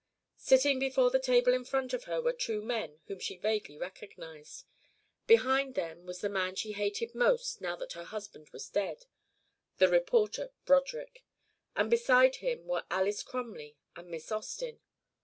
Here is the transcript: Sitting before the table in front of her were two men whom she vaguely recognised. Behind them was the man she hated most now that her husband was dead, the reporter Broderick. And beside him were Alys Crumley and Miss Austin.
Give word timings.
Sitting 0.39 0.79
before 0.79 1.11
the 1.11 1.19
table 1.19 1.53
in 1.53 1.63
front 1.63 1.93
of 1.93 2.05
her 2.05 2.19
were 2.19 2.33
two 2.33 2.63
men 2.63 3.01
whom 3.05 3.19
she 3.19 3.37
vaguely 3.37 3.77
recognised. 3.77 4.65
Behind 5.27 5.75
them 5.75 6.07
was 6.07 6.21
the 6.21 6.27
man 6.27 6.55
she 6.55 6.71
hated 6.71 7.13
most 7.13 7.61
now 7.61 7.75
that 7.75 7.93
her 7.93 8.05
husband 8.05 8.49
was 8.49 8.67
dead, 8.67 9.05
the 9.77 9.87
reporter 9.89 10.53
Broderick. 10.65 11.23
And 11.75 11.87
beside 11.91 12.37
him 12.37 12.65
were 12.65 12.83
Alys 12.89 13.21
Crumley 13.21 13.77
and 13.95 14.07
Miss 14.09 14.31
Austin. 14.31 14.79